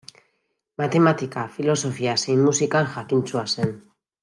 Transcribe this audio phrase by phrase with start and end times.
[0.81, 3.79] Matematika, filosofia zein musikan jakintsua zen.